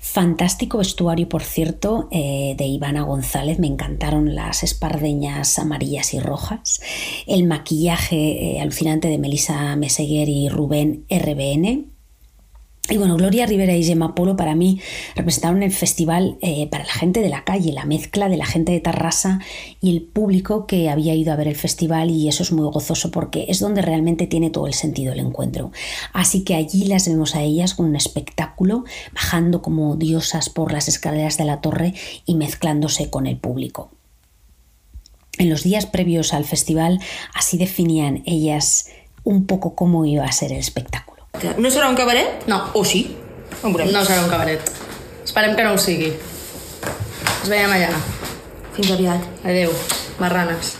Fantástico 0.00 0.78
vestuario, 0.78 1.28
por 1.28 1.42
cierto, 1.42 2.08
eh, 2.10 2.54
de 2.56 2.64
Ivana 2.64 3.02
González. 3.02 3.58
Me 3.58 3.66
encantaron 3.66 4.34
las 4.34 4.62
espardeñas 4.62 5.58
amarillas 5.58 6.14
y 6.14 6.20
rojas. 6.20 6.80
El 7.26 7.44
maquillaje 7.44 8.56
eh, 8.56 8.60
alucinante 8.60 9.08
de 9.08 9.18
Melissa 9.18 9.76
Meseguer 9.76 10.28
y 10.28 10.48
Rubén 10.48 11.04
RBN. 11.10 11.97
Y 12.90 12.96
bueno, 12.96 13.16
Gloria 13.16 13.44
Rivera 13.44 13.76
y 13.76 13.84
Gemma 13.84 14.14
Polo 14.14 14.34
para 14.34 14.54
mí 14.54 14.80
representaron 15.14 15.62
el 15.62 15.72
festival 15.72 16.38
eh, 16.40 16.68
para 16.70 16.84
la 16.84 16.92
gente 16.92 17.20
de 17.20 17.28
la 17.28 17.44
calle, 17.44 17.70
la 17.72 17.84
mezcla 17.84 18.30
de 18.30 18.38
la 18.38 18.46
gente 18.46 18.72
de 18.72 18.80
Tarrasa 18.80 19.40
y 19.82 19.90
el 19.94 20.02
público 20.02 20.66
que 20.66 20.88
había 20.88 21.14
ido 21.14 21.30
a 21.30 21.36
ver 21.36 21.48
el 21.48 21.56
festival 21.56 22.08
y 22.10 22.28
eso 22.28 22.42
es 22.42 22.50
muy 22.50 22.64
gozoso 22.70 23.10
porque 23.10 23.44
es 23.48 23.60
donde 23.60 23.82
realmente 23.82 24.26
tiene 24.26 24.48
todo 24.48 24.66
el 24.66 24.72
sentido 24.72 25.12
el 25.12 25.18
encuentro. 25.18 25.70
Así 26.14 26.44
que 26.44 26.54
allí 26.54 26.86
las 26.86 27.06
vemos 27.06 27.34
a 27.34 27.42
ellas 27.42 27.74
con 27.74 27.84
un 27.84 27.96
espectáculo, 27.96 28.84
bajando 29.12 29.60
como 29.60 29.96
diosas 29.96 30.48
por 30.48 30.72
las 30.72 30.88
escaleras 30.88 31.36
de 31.36 31.44
la 31.44 31.60
torre 31.60 31.92
y 32.24 32.36
mezclándose 32.36 33.10
con 33.10 33.26
el 33.26 33.36
público. 33.36 33.90
En 35.36 35.50
los 35.50 35.62
días 35.62 35.84
previos 35.84 36.32
al 36.32 36.46
festival 36.46 37.00
así 37.34 37.58
definían 37.58 38.22
ellas 38.24 38.86
un 39.24 39.44
poco 39.44 39.74
cómo 39.74 40.06
iba 40.06 40.24
a 40.24 40.32
ser 40.32 40.52
el 40.52 40.58
espectáculo. 40.58 41.17
No 41.58 41.70
serà 41.70 41.88
un 41.90 41.96
cabaret? 41.98 42.46
No. 42.50 42.60
O 42.74 42.84
sí? 42.84 43.04
No 43.62 44.04
serà 44.06 44.24
un 44.24 44.30
cabaret. 44.32 44.72
Esperem 45.24 45.54
que 45.56 45.64
no 45.66 45.74
ho 45.74 45.78
sigui. 45.82 46.12
Ens 47.38 47.48
veiem 47.50 47.72
allà. 47.76 47.92
Fins 48.76 48.92
aviat. 48.94 49.24
Adeu, 49.44 49.74
marranes. 50.18 50.76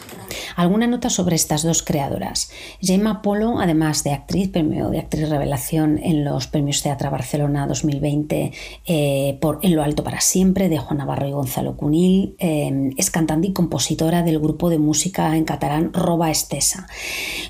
Alguna 0.58 0.88
nota 0.88 1.08
sobre 1.08 1.36
estas 1.36 1.62
dos 1.62 1.84
creadoras. 1.84 2.50
Gemma 2.80 3.22
Polo, 3.22 3.60
además 3.60 4.02
de 4.02 4.10
actriz, 4.10 4.48
premio 4.48 4.90
de 4.90 4.98
actriz 4.98 5.28
revelación 5.28 6.00
en 6.02 6.24
los 6.24 6.48
premios 6.48 6.82
Teatra 6.82 7.10
Barcelona 7.10 7.68
2020 7.68 8.50
eh, 8.84 9.38
por 9.40 9.60
En 9.62 9.76
lo 9.76 9.84
alto 9.84 10.02
para 10.02 10.20
siempre 10.20 10.68
de 10.68 10.78
Juan 10.78 10.98
Navarro 10.98 11.28
y 11.28 11.30
Gonzalo 11.30 11.76
Cunil, 11.76 12.34
eh, 12.40 12.90
es 12.96 13.08
cantante 13.12 13.46
y 13.46 13.52
compositora 13.52 14.24
del 14.24 14.40
grupo 14.40 14.68
de 14.68 14.80
música 14.80 15.36
en 15.36 15.44
catalán 15.44 15.92
Roba 15.92 16.28
Estesa. 16.28 16.88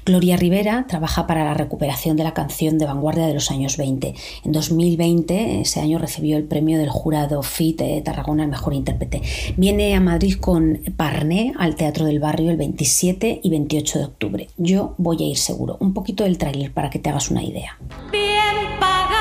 Gloria 0.04 0.36
Rivera 0.36 0.84
trabaja 0.86 1.26
para 1.26 1.46
la 1.46 1.54
recuperación 1.54 2.14
de 2.18 2.24
la 2.24 2.34
canción 2.34 2.76
de 2.76 2.84
vanguardia 2.84 3.26
de 3.26 3.32
los 3.32 3.50
años 3.50 3.78
20. 3.78 4.14
En 4.44 4.52
2020, 4.52 5.62
ese 5.62 5.80
año, 5.80 5.98
recibió 5.98 6.36
el 6.36 6.44
premio 6.44 6.76
del 6.76 6.90
jurado 6.90 7.42
FIT 7.42 7.78
de 7.78 8.02
Tarragona 8.02 8.42
al 8.42 8.50
mejor 8.50 8.74
intérprete. 8.74 9.22
Viene 9.56 9.94
a 9.94 10.00
Madrid 10.00 10.34
con 10.38 10.82
Parné 10.98 11.54
al 11.58 11.74
Teatro 11.74 12.04
del 12.04 12.20
Barrio 12.20 12.50
el 12.50 12.58
27 13.00 13.40
y 13.44 13.50
28 13.50 13.98
de 14.00 14.04
octubre. 14.06 14.48
Yo 14.56 14.94
voy 14.98 15.22
a 15.22 15.26
ir 15.26 15.36
seguro. 15.36 15.76
Un 15.78 15.94
poquito 15.94 16.24
del 16.24 16.36
tráiler 16.36 16.72
para 16.72 16.90
que 16.90 16.98
te 16.98 17.08
hagas 17.08 17.30
una 17.30 17.44
idea. 17.44 17.78
Bien 18.10 18.56
pagada. 18.80 19.18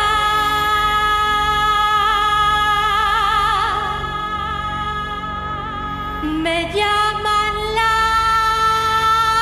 Me 6.24 6.64
llaman 6.74 7.54
la 7.76 7.94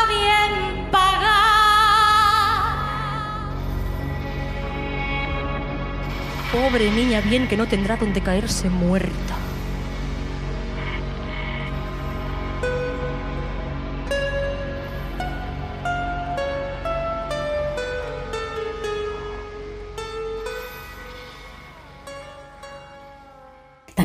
bien 0.09 0.91
pagada. 0.91 1.95
Pobre 6.51 6.91
niña 6.91 7.21
bien 7.21 7.47
que 7.47 7.55
no 7.55 7.67
tendrá 7.69 7.95
donde 7.95 8.19
caerse 8.19 8.69
muerta. 8.69 9.44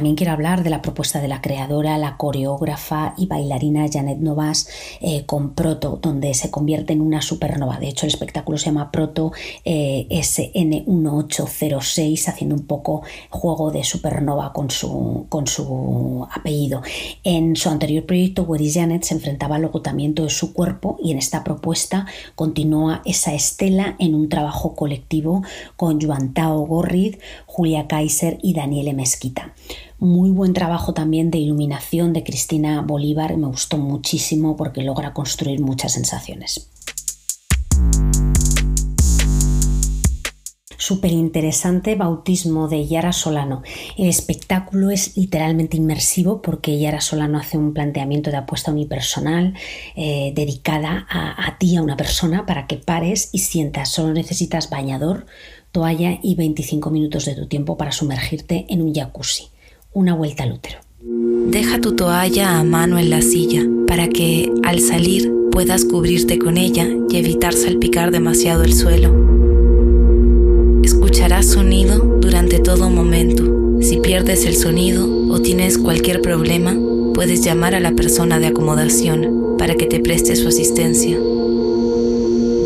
También 0.00 0.16
quiero 0.16 0.32
hablar 0.32 0.62
de 0.62 0.70
la 0.70 0.80
propuesta 0.80 1.20
de 1.20 1.28
la 1.28 1.42
creadora, 1.42 1.98
la 1.98 2.16
coreógrafa 2.16 3.12
y 3.18 3.26
bailarina 3.26 3.86
Janet 3.92 4.16
Novas 4.16 4.66
eh, 5.02 5.26
con 5.26 5.54
Proto, 5.54 5.98
donde 6.00 6.32
se 6.32 6.50
convierte 6.50 6.94
en 6.94 7.02
una 7.02 7.20
supernova. 7.20 7.78
De 7.78 7.88
hecho, 7.88 8.06
el 8.06 8.10
espectáculo 8.10 8.56
se 8.56 8.64
llama 8.64 8.90
Proto 8.90 9.32
eh, 9.62 10.06
SN1806, 10.08 12.28
haciendo 12.28 12.54
un 12.54 12.66
poco 12.66 13.02
juego 13.28 13.70
de 13.70 13.84
supernova 13.84 14.54
con 14.54 14.70
su, 14.70 15.26
con 15.28 15.46
su 15.46 16.26
apellido. 16.32 16.80
En 17.22 17.54
su 17.54 17.68
anterior 17.68 18.06
proyecto, 18.06 18.44
Where 18.44 18.72
Janet 18.72 19.02
se 19.02 19.12
enfrentaba 19.12 19.56
al 19.56 19.66
agotamiento 19.66 20.22
de 20.22 20.30
su 20.30 20.54
cuerpo 20.54 20.96
y 21.02 21.10
en 21.10 21.18
esta 21.18 21.44
propuesta 21.44 22.06
continúa 22.36 23.02
esa 23.04 23.34
estela 23.34 23.96
en 23.98 24.14
un 24.14 24.30
trabajo 24.30 24.74
colectivo 24.74 25.42
con 25.76 26.00
Juan 26.00 26.32
Tao 26.32 26.60
Gorrid, 26.60 27.16
Julia 27.44 27.86
Kaiser 27.86 28.38
y 28.40 28.54
Daniele 28.54 28.94
Mezquita. 28.94 29.52
Muy 30.00 30.30
buen 30.30 30.54
trabajo 30.54 30.94
también 30.94 31.30
de 31.30 31.36
iluminación 31.36 32.14
de 32.14 32.24
Cristina 32.24 32.80
Bolívar, 32.80 33.36
me 33.36 33.48
gustó 33.48 33.76
muchísimo 33.76 34.56
porque 34.56 34.80
logra 34.80 35.12
construir 35.12 35.60
muchas 35.60 35.92
sensaciones. 35.92 36.70
Súper 40.78 41.12
interesante 41.12 41.96
bautismo 41.96 42.66
de 42.66 42.86
Yara 42.86 43.12
Solano. 43.12 43.62
El 43.98 44.08
espectáculo 44.08 44.90
es 44.90 45.18
literalmente 45.18 45.76
inmersivo 45.76 46.40
porque 46.40 46.78
Yara 46.78 47.02
Solano 47.02 47.38
hace 47.38 47.58
un 47.58 47.74
planteamiento 47.74 48.30
de 48.30 48.38
apuesta 48.38 48.72
unipersonal 48.72 49.52
eh, 49.96 50.32
dedicada 50.34 51.06
a, 51.10 51.46
a 51.46 51.58
ti, 51.58 51.76
a 51.76 51.82
una 51.82 51.98
persona, 51.98 52.46
para 52.46 52.66
que 52.66 52.78
pares 52.78 53.28
y 53.32 53.40
sientas. 53.40 53.90
Solo 53.90 54.14
necesitas 54.14 54.70
bañador, 54.70 55.26
toalla 55.72 56.18
y 56.22 56.36
25 56.36 56.88
minutos 56.88 57.26
de 57.26 57.34
tu 57.34 57.48
tiempo 57.48 57.76
para 57.76 57.92
sumergirte 57.92 58.64
en 58.70 58.80
un 58.80 58.94
jacuzzi 58.94 59.50
una 59.92 60.14
vuelta 60.14 60.44
al 60.44 60.52
útero. 60.52 60.78
Deja 61.02 61.80
tu 61.80 61.96
toalla 61.96 62.58
a 62.58 62.64
mano 62.64 62.98
en 62.98 63.10
la 63.10 63.22
silla 63.22 63.62
para 63.86 64.08
que 64.08 64.52
al 64.62 64.80
salir 64.80 65.32
puedas 65.50 65.84
cubrirte 65.84 66.38
con 66.38 66.56
ella 66.56 66.86
y 67.08 67.16
evitar 67.16 67.54
salpicar 67.54 68.10
demasiado 68.10 68.62
el 68.62 68.72
suelo. 68.72 69.14
Escucharás 70.84 71.46
sonido 71.46 71.98
durante 72.20 72.58
todo 72.60 72.88
momento. 72.90 73.80
Si 73.80 73.96
pierdes 73.96 74.46
el 74.46 74.56
sonido 74.56 75.08
o 75.28 75.40
tienes 75.40 75.78
cualquier 75.78 76.20
problema, 76.22 76.76
puedes 77.14 77.42
llamar 77.42 77.74
a 77.74 77.80
la 77.80 77.92
persona 77.92 78.38
de 78.38 78.46
acomodación 78.46 79.56
para 79.58 79.74
que 79.74 79.86
te 79.86 80.00
preste 80.00 80.36
su 80.36 80.48
asistencia. 80.48 81.18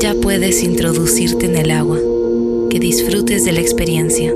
Ya 0.01 0.15
puedes 0.15 0.63
introducirte 0.63 1.47
en 1.47 1.57
el 1.57 1.71
agua. 1.71 1.99
Que 2.69 2.81
disfrutes 2.81 3.45
de 3.45 3.53
la 3.53 3.61
experiencia. 3.61 4.35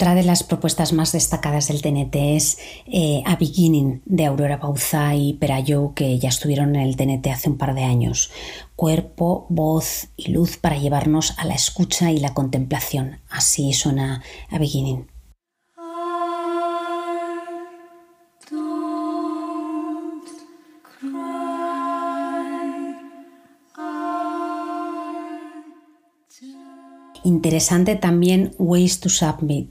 Otra 0.00 0.14
de 0.14 0.22
las 0.22 0.42
propuestas 0.42 0.94
más 0.94 1.12
destacadas 1.12 1.68
del 1.68 1.82
TNT 1.82 2.16
es 2.34 2.56
eh, 2.86 3.22
A 3.26 3.36
Beginning 3.36 4.00
de 4.06 4.24
Aurora 4.24 4.56
Bauzá 4.56 5.14
y 5.14 5.34
Perayo, 5.34 5.92
que 5.94 6.18
ya 6.18 6.30
estuvieron 6.30 6.74
en 6.74 6.80
el 6.80 6.96
TNT 6.96 7.26
hace 7.26 7.50
un 7.50 7.58
par 7.58 7.74
de 7.74 7.84
años. 7.84 8.30
Cuerpo, 8.76 9.44
voz 9.50 10.08
y 10.16 10.32
luz 10.32 10.56
para 10.56 10.78
llevarnos 10.78 11.34
a 11.38 11.44
la 11.44 11.52
escucha 11.52 12.10
y 12.12 12.18
la 12.18 12.32
contemplación. 12.32 13.20
Así 13.28 13.74
suena 13.74 14.22
A 14.48 14.56
Beginning. 14.56 15.06
Interesante 27.24 27.96
también 27.96 28.54
Ways 28.58 29.00
to 29.00 29.08
Submit, 29.08 29.70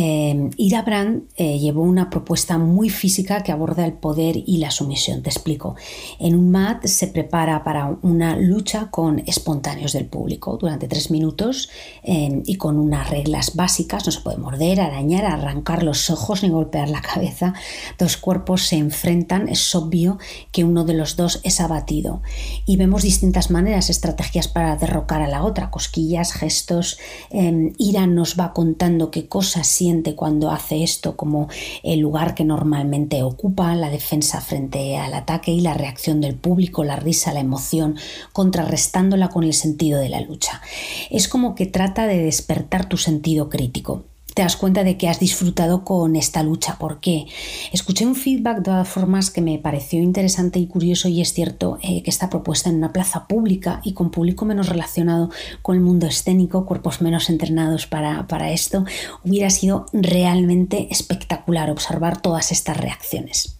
eh, 0.00 0.50
Ira 0.58 0.82
Brand 0.82 1.24
eh, 1.34 1.58
llevó 1.58 1.82
una 1.82 2.08
propuesta 2.08 2.56
muy 2.56 2.88
física 2.88 3.42
que 3.42 3.50
aborda 3.50 3.84
el 3.84 3.94
poder 3.94 4.36
y 4.36 4.58
la 4.58 4.70
sumisión. 4.70 5.24
Te 5.24 5.30
explico. 5.30 5.74
En 6.20 6.36
un 6.36 6.52
mat 6.52 6.86
se 6.86 7.08
prepara 7.08 7.64
para 7.64 7.98
una 8.02 8.36
lucha 8.36 8.92
con 8.92 9.18
espontáneos 9.26 9.92
del 9.94 10.06
público 10.06 10.56
durante 10.56 10.86
tres 10.86 11.10
minutos 11.10 11.68
eh, 12.04 12.42
y 12.46 12.54
con 12.54 12.78
unas 12.78 13.10
reglas 13.10 13.56
básicas. 13.56 14.06
No 14.06 14.12
se 14.12 14.20
puede 14.20 14.38
morder, 14.38 14.80
arañar, 14.80 15.24
arrancar 15.24 15.82
los 15.82 16.10
ojos 16.10 16.44
ni 16.44 16.48
golpear 16.48 16.88
la 16.88 17.02
cabeza. 17.02 17.54
Dos 17.98 18.18
cuerpos 18.18 18.68
se 18.68 18.76
enfrentan. 18.76 19.48
Es 19.48 19.74
obvio 19.74 20.18
que 20.52 20.62
uno 20.62 20.84
de 20.84 20.94
los 20.94 21.16
dos 21.16 21.40
es 21.42 21.60
abatido. 21.60 22.22
Y 22.66 22.76
vemos 22.76 23.02
distintas 23.02 23.50
maneras, 23.50 23.90
estrategias 23.90 24.46
para 24.46 24.76
derrocar 24.76 25.22
a 25.22 25.28
la 25.28 25.42
otra, 25.42 25.72
cosquillas, 25.72 26.32
gestos. 26.32 27.00
Ira 27.32 28.06
nos 28.06 28.38
va 28.38 28.52
contando 28.52 29.10
qué 29.10 29.26
cosas 29.26 29.66
cuando 30.14 30.50
hace 30.50 30.82
esto 30.82 31.16
como 31.16 31.48
el 31.82 32.00
lugar 32.00 32.34
que 32.34 32.44
normalmente 32.44 33.22
ocupa, 33.22 33.74
la 33.74 33.90
defensa 33.90 34.40
frente 34.40 34.96
al 34.96 35.14
ataque 35.14 35.50
y 35.50 35.60
la 35.60 35.74
reacción 35.74 36.20
del 36.20 36.34
público, 36.34 36.84
la 36.84 36.96
risa, 36.96 37.32
la 37.32 37.40
emoción, 37.40 37.96
contrarrestándola 38.32 39.28
con 39.28 39.44
el 39.44 39.54
sentido 39.54 39.98
de 39.98 40.10
la 40.10 40.20
lucha. 40.20 40.60
Es 41.10 41.28
como 41.28 41.54
que 41.54 41.66
trata 41.66 42.06
de 42.06 42.22
despertar 42.22 42.88
tu 42.88 42.96
sentido 42.98 43.48
crítico 43.48 44.04
te 44.38 44.42
das 44.42 44.56
cuenta 44.56 44.84
de 44.84 44.96
que 44.96 45.08
has 45.08 45.18
disfrutado 45.18 45.82
con 45.82 46.14
esta 46.14 46.44
lucha. 46.44 46.78
¿Por 46.78 47.00
qué? 47.00 47.26
Escuché 47.72 48.06
un 48.06 48.14
feedback 48.14 48.58
de 48.58 48.62
todas 48.62 48.88
formas 48.88 49.32
que 49.32 49.40
me 49.40 49.58
pareció 49.58 50.00
interesante 50.00 50.60
y 50.60 50.68
curioso 50.68 51.08
y 51.08 51.20
es 51.20 51.32
cierto 51.32 51.76
eh, 51.82 52.04
que 52.04 52.10
esta 52.10 52.30
propuesta 52.30 52.70
en 52.70 52.76
una 52.76 52.92
plaza 52.92 53.26
pública 53.26 53.80
y 53.82 53.94
con 53.94 54.12
público 54.12 54.44
menos 54.44 54.68
relacionado 54.68 55.30
con 55.60 55.74
el 55.74 55.82
mundo 55.82 56.06
escénico, 56.06 56.66
cuerpos 56.66 57.02
menos 57.02 57.30
entrenados 57.30 57.88
para, 57.88 58.28
para 58.28 58.52
esto, 58.52 58.84
hubiera 59.24 59.50
sido 59.50 59.86
realmente 59.92 60.86
espectacular 60.92 61.68
observar 61.68 62.22
todas 62.22 62.52
estas 62.52 62.76
reacciones. 62.76 63.57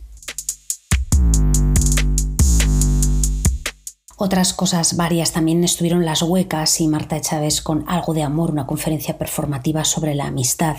Otras 4.21 4.53
cosas 4.53 4.97
varias 4.97 5.31
también 5.31 5.63
estuvieron 5.63 6.05
Las 6.05 6.23
Huecas 6.23 6.81
y 6.81 6.89
Marta 6.89 7.21
Chávez 7.21 7.63
con 7.63 7.85
Algo 7.87 8.15
de 8.15 8.25
Amor, 8.25 8.51
una 8.51 8.67
conferencia 8.67 9.17
performativa 9.17 9.85
sobre 9.85 10.17
la 10.17 10.27
amistad. 10.27 10.79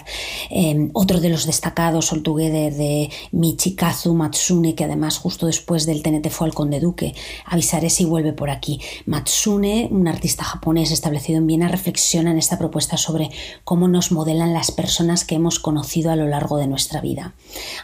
Em, 0.49 0.89
otro 0.91 1.21
de 1.21 1.29
los 1.29 1.45
destacados, 1.45 2.11
All 2.11 2.21
Together, 2.21 2.73
de 2.73 3.09
Michikazu 3.31 4.13
Matsune, 4.13 4.75
que 4.75 4.83
además 4.83 5.19
justo 5.19 5.45
después 5.45 5.85
del 5.85 6.03
TNT 6.03 6.29
fue 6.29 6.47
al 6.47 6.53
Conde 6.53 6.81
Duque. 6.81 7.15
Avisaré 7.45 7.89
si 7.89 8.03
vuelve 8.03 8.33
por 8.33 8.49
aquí. 8.49 8.81
Matsune, 9.05 9.87
un 9.89 10.09
artista 10.09 10.43
japonés 10.43 10.91
establecido 10.91 11.37
en 11.37 11.47
Viena, 11.47 11.69
reflexiona 11.69 12.31
en 12.31 12.39
esta 12.39 12.57
propuesta 12.57 12.97
sobre 12.97 13.29
cómo 13.63 13.87
nos 13.87 14.11
modelan 14.11 14.53
las 14.53 14.71
personas 14.71 15.23
que 15.23 15.35
hemos 15.35 15.59
conocido 15.59 16.11
a 16.11 16.17
lo 16.17 16.27
largo 16.27 16.57
de 16.57 16.67
nuestra 16.67 16.99
vida. 16.99 17.35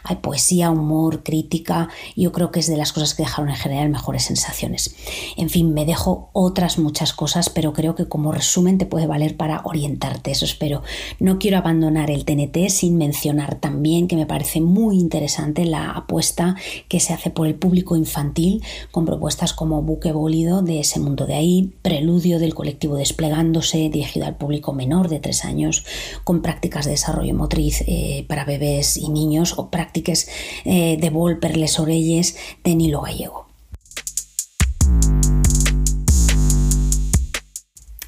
Hay 0.04 0.18
poesía, 0.18 0.70
humor, 0.70 1.24
crítica, 1.24 1.88
yo 2.18 2.34
creo 2.34 2.52
que 2.52 2.60
es 2.60 2.68
de 2.68 2.76
las 2.76 2.92
cosas 2.92 3.14
que 3.14 3.24
dejaron 3.24 3.50
en 3.50 3.56
general 3.56 3.88
mejores 3.88 4.24
sensaciones. 4.24 4.94
En 5.38 5.45
fin, 5.50 5.74
me 5.74 5.86
dejo 5.86 6.30
otras 6.34 6.78
muchas 6.78 7.14
cosas, 7.14 7.50
pero 7.50 7.74
creo 7.74 7.96
que 7.96 8.08
como 8.08 8.32
resumen 8.32 8.78
te 8.78 8.86
puede 8.86 9.08
valer 9.08 9.38
para 9.38 9.62
orientarte, 9.64 10.32
eso 10.32 10.46
espero. 10.46 10.84
No 11.20 11.40
quiero 11.40 11.58
abandonar 11.58 12.10
el 12.12 12.26
TNT 12.26 12.70
sin 12.70 12.98
mencionar 12.98 13.56
también 13.56 14.08
que 14.08 14.16
me 14.16 14.26
parece 14.26 14.62
muy 14.62 14.98
interesante 15.00 15.66
la 15.66 15.92
apuesta 15.92 16.56
que 16.88 17.00
se 17.00 17.14
hace 17.14 17.30
por 17.30 17.48
el 17.48 17.56
público 17.56 17.96
infantil 17.96 18.64
con 18.92 19.06
propuestas 19.06 19.54
como 19.54 19.82
Buque 19.82 20.12
Bólido 20.12 20.62
de 20.62 20.80
ese 20.80 21.00
mundo 21.00 21.26
de 21.26 21.36
ahí, 21.36 21.74
Preludio 21.82 22.40
del 22.40 22.54
colectivo 22.54 22.96
Desplegándose 22.96 23.90
dirigido 23.90 24.26
al 24.26 24.38
público 24.38 24.74
menor 24.74 25.10
de 25.10 25.20
tres 25.20 25.46
años, 25.46 25.86
con 26.24 26.42
prácticas 26.42 26.86
de 26.86 26.92
desarrollo 26.92 27.34
motriz 27.34 27.84
eh, 27.88 28.26
para 28.28 28.46
bebés 28.46 28.98
y 28.98 29.10
niños 29.10 29.58
o 29.58 29.70
prácticas 29.70 30.28
eh, 30.66 30.98
de 31.00 31.10
vol 31.10 31.40
per 31.40 31.58
les 31.58 31.80
orelles 31.80 32.36
de 32.64 32.76
Nilo 32.76 33.02
Gallego. 33.02 33.45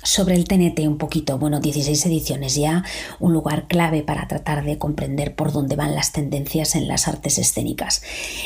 Sobre 0.07 0.35
el 0.35 0.45
TNT 0.45 0.79
un 0.87 0.97
poquito, 0.97 1.37
bueno, 1.37 1.59
16 1.59 2.05
ediciones 2.05 2.55
ya, 2.55 2.85
un 3.19 3.33
lugar 3.33 3.67
clave 3.67 4.03
para 4.03 4.29
tratar 4.29 4.63
de 4.63 4.77
comprender 4.77 5.35
por 5.35 5.51
dónde 5.51 5.75
van 5.75 5.95
las 5.95 6.13
tendencias 6.13 6.75
en 6.75 6.87
las 6.87 7.09
artes 7.09 7.37
escénicas. 7.37 8.01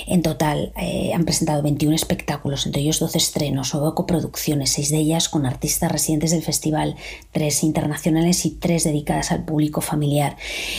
En 0.07 0.23
total 0.23 0.73
eh, 0.75 1.11
han 1.13 1.23
presentado 1.23 1.61
21 1.61 1.95
espectáculos, 1.95 2.65
entre 2.65 2.81
ellos 2.81 2.97
12 2.97 3.15
estrenos, 3.19 3.75
o 3.75 3.93
coproducciones, 3.93 4.71
6 4.71 4.89
de 4.89 4.97
ellas 4.97 5.29
con 5.29 5.45
artistas 5.45 5.91
residentes 5.91 6.31
del 6.31 6.41
festival, 6.41 6.95
3 7.31 7.63
internacionales 7.63 8.43
y 8.47 8.51
3 8.51 8.83
dedicadas 8.83 9.31
al 9.31 9.45
público 9.45 9.81
familiar. 9.81 10.37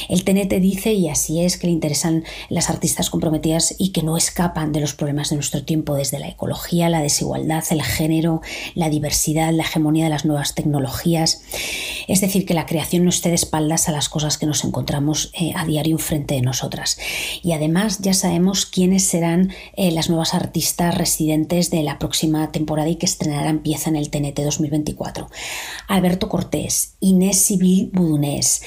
El 0.08 0.24
TNT 0.24 0.54
dice, 0.54 0.94
y 0.94 1.08
así 1.08 1.44
es, 1.44 1.58
que 1.58 1.68
le 1.68 1.74
interesan 1.74 2.24
las 2.48 2.70
artistas 2.70 3.08
comprometidas 3.08 3.76
y 3.78 3.90
que 3.90 4.02
no 4.02 4.16
escapan 4.16 4.72
de 4.72 4.80
los 4.80 4.94
problemas 4.94 5.30
de 5.30 5.36
nuestro 5.36 5.62
tiempo, 5.62 5.94
desde 5.94 6.18
la 6.18 6.28
ecología, 6.28 6.88
la 6.88 7.02
desigualdad, 7.02 7.62
el 7.70 7.84
género, 7.84 8.40
la 8.74 8.90
diversidad, 8.90 9.52
la 9.52 9.62
hegemonía 9.62 10.04
de 10.04 10.10
las 10.10 10.24
nuevas 10.24 10.56
tecnologías 10.56 10.71
tecnologías. 10.72 11.42
Es 12.08 12.20
decir, 12.20 12.46
que 12.46 12.54
la 12.54 12.66
creación 12.66 13.04
no 13.04 13.10
esté 13.10 13.28
de 13.28 13.34
espaldas 13.34 13.88
a 13.88 13.92
las 13.92 14.08
cosas 14.08 14.38
que 14.38 14.46
nos 14.46 14.64
encontramos 14.64 15.30
eh, 15.34 15.52
a 15.54 15.64
diario 15.66 15.94
enfrente 15.94 16.34
de 16.34 16.42
nosotras. 16.42 16.98
Y 17.42 17.52
además 17.52 17.98
ya 18.00 18.14
sabemos 18.14 18.66
quiénes 18.66 19.04
serán 19.04 19.52
eh, 19.76 19.92
las 19.92 20.08
nuevas 20.08 20.34
artistas 20.34 20.96
residentes 20.96 21.70
de 21.70 21.82
la 21.82 21.98
próxima 21.98 22.50
temporada 22.50 22.88
y 22.88 22.96
que 22.96 23.06
estrenarán 23.06 23.60
pieza 23.60 23.90
en 23.90 23.96
el 23.96 24.10
TNT 24.10 24.40
2024. 24.40 25.28
Alberto 25.88 26.28
Cortés, 26.28 26.94
Inés 27.00 27.38
Sibil 27.38 27.90
Budunés, 27.92 28.62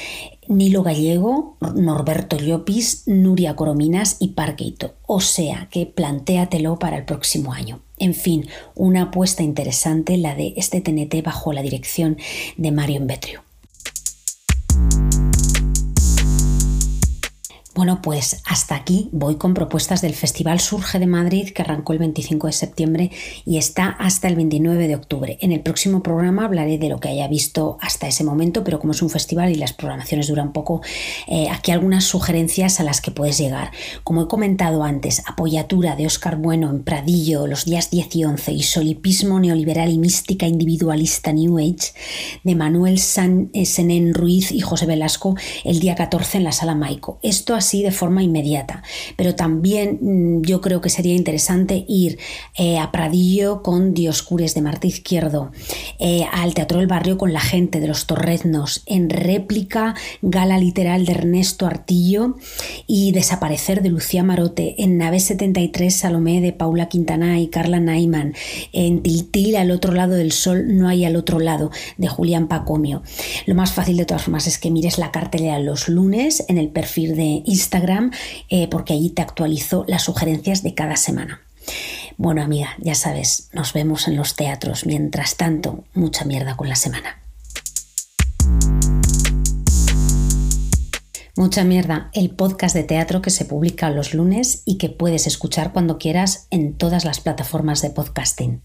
Nilo 0.47 0.83
Gallego, 0.83 1.57
Norberto 1.75 2.37
Llopis, 2.37 3.03
Nuria 3.05 3.55
Corominas 3.55 4.17
y 4.19 4.29
Parqueito. 4.29 4.95
O 5.07 5.21
sea 5.21 5.67
que 5.71 5.85
plantéatelo 5.85 6.79
para 6.79 6.97
el 6.97 7.05
próximo 7.05 7.53
año. 7.53 7.81
En 7.97 8.13
fin, 8.13 8.47
una 8.75 9.03
apuesta 9.03 9.43
interesante 9.43 10.17
la 10.17 10.35
de 10.35 10.53
este 10.57 10.81
TNT 10.81 11.23
bajo 11.23 11.53
la 11.53 11.61
dirección 11.61 12.17
de 12.57 12.71
Mario 12.71 13.01
Betrio. 13.03 13.43
Bueno, 17.75 18.01
pues 18.01 18.41
hasta 18.45 18.73
aquí 18.73 19.09
voy 19.11 19.35
con 19.35 19.53
propuestas 19.53 19.99
del 19.99 20.13
Festival 20.13 20.61
Surge 20.61 20.97
de 20.97 21.07
Madrid 21.07 21.49
que 21.49 21.61
arrancó 21.61 21.91
el 21.91 21.99
25 21.99 22.47
de 22.47 22.53
septiembre 22.53 23.11
y 23.43 23.57
está 23.57 23.87
hasta 23.87 24.29
el 24.29 24.37
29 24.37 24.87
de 24.87 24.95
octubre. 24.95 25.37
En 25.41 25.51
el 25.51 25.59
próximo 25.59 26.01
programa 26.01 26.45
hablaré 26.45 26.77
de 26.77 26.87
lo 26.87 27.01
que 27.01 27.09
haya 27.09 27.27
visto 27.27 27.77
hasta 27.81 28.07
ese 28.07 28.23
momento, 28.23 28.63
pero 28.63 28.79
como 28.79 28.93
es 28.93 29.01
un 29.01 29.09
festival 29.09 29.51
y 29.51 29.55
las 29.55 29.73
programaciones 29.73 30.29
duran 30.29 30.53
poco, 30.53 30.83
eh, 31.27 31.49
aquí 31.49 31.71
algunas 31.71 32.05
sugerencias 32.05 32.79
a 32.79 32.85
las 32.85 33.01
que 33.01 33.11
puedes 33.11 33.37
llegar. 33.37 33.71
Como 34.05 34.23
he 34.23 34.27
comentado 34.29 34.81
antes, 34.85 35.21
Apoyatura 35.25 35.97
de 35.97 36.05
Óscar 36.05 36.37
Bueno 36.37 36.69
en 36.69 36.81
Pradillo 36.81 37.45
los 37.45 37.65
días 37.65 37.91
10 37.91 38.15
y 38.15 38.23
11 38.23 38.53
y 38.53 38.63
Solipismo 38.63 39.37
neoliberal 39.41 39.91
y 39.91 39.97
mística 39.97 40.47
individualista 40.47 41.33
New 41.33 41.57
Age 41.57 41.91
de 42.41 42.55
Manuel 42.55 42.99
San, 42.99 43.49
eh, 43.51 43.65
Senén 43.65 44.13
Ruiz 44.13 44.53
y 44.53 44.61
José 44.61 44.85
Velasco 44.85 45.35
el 45.65 45.81
día 45.81 45.95
14 45.95 46.37
en 46.37 46.45
la 46.45 46.53
Sala 46.53 46.73
Maico. 46.73 47.19
Esto 47.21 47.53
ha 47.53 47.64
de 47.73 47.91
forma 47.91 48.23
inmediata. 48.23 48.83
Pero 49.15 49.35
también 49.35 49.99
mm, 50.01 50.41
yo 50.43 50.61
creo 50.61 50.81
que 50.81 50.89
sería 50.89 51.15
interesante 51.15 51.85
ir 51.87 52.17
eh, 52.57 52.77
a 52.77 52.91
Pradillo 52.91 53.61
con 53.63 53.93
Dioscures 53.93 54.53
de 54.53 54.61
Marta 54.61 54.87
Izquierdo, 54.87 55.51
eh, 55.99 56.25
al 56.31 56.53
Teatro 56.53 56.79
del 56.79 56.87
Barrio 56.87 57.17
con 57.17 57.33
la 57.33 57.39
gente 57.39 57.79
de 57.79 57.87
los 57.87 58.05
Torreznos, 58.05 58.83
en 58.85 59.09
réplica 59.09 59.95
Gala 60.21 60.57
Literal 60.57 61.05
de 61.05 61.11
Ernesto 61.13 61.65
Artillo 61.65 62.35
y 62.87 63.11
Desaparecer 63.11 63.81
de 63.81 63.89
Lucía 63.89 64.23
Marote, 64.23 64.75
en 64.83 64.97
Nave 64.97 65.19
73 65.19 65.93
Salomé 65.93 66.41
de 66.41 66.53
Paula 66.53 66.89
Quintana 66.89 67.39
y 67.39 67.47
Carla 67.47 67.79
Naiman, 67.79 68.33
en 68.73 69.01
Tiltil 69.01 69.55
al 69.55 69.71
otro 69.71 69.93
lado 69.93 70.13
del 70.13 70.31
sol 70.31 70.75
no 70.75 70.87
hay 70.87 71.05
al 71.05 71.15
otro 71.15 71.39
lado 71.39 71.71
de 71.97 72.07
Julián 72.07 72.47
Pacomio. 72.47 73.01
Lo 73.45 73.55
más 73.55 73.73
fácil 73.73 73.97
de 73.97 74.05
todas 74.05 74.23
formas 74.23 74.47
es 74.47 74.57
que 74.57 74.71
mires 74.71 74.97
la 74.97 75.11
cartelera 75.11 75.59
los 75.59 75.89
lunes 75.89 76.45
en 76.47 76.57
el 76.57 76.69
perfil 76.69 77.15
de 77.15 77.41
Instagram 77.55 78.11
eh, 78.49 78.67
porque 78.67 78.93
allí 78.93 79.09
te 79.11 79.21
actualizo 79.21 79.85
las 79.87 80.03
sugerencias 80.03 80.61
de 80.61 80.73
cada 80.73 80.97
semana. 80.97 81.41
Bueno 82.17 82.41
amiga, 82.41 82.75
ya 82.79 82.95
sabes, 82.95 83.49
nos 83.53 83.73
vemos 83.73 84.07
en 84.07 84.17
los 84.17 84.35
teatros. 84.35 84.85
Mientras 84.85 85.37
tanto, 85.37 85.85
mucha 85.93 86.25
mierda 86.25 86.57
con 86.57 86.67
la 86.67 86.75
semana. 86.75 87.21
Mucha 91.37 91.63
mierda, 91.65 92.09
el 92.13 92.29
podcast 92.29 92.75
de 92.75 92.83
teatro 92.83 93.21
que 93.21 93.29
se 93.29 93.43
publica 93.43 93.89
los 93.89 94.13
lunes 94.13 94.61
y 94.65 94.77
que 94.77 94.89
puedes 94.89 95.27
escuchar 95.27 95.73
cuando 95.73 95.97
quieras 95.97 96.47
en 96.49 96.77
todas 96.77 97.03
las 97.03 97.19
plataformas 97.19 97.81
de 97.81 97.89
podcasting. 97.89 98.61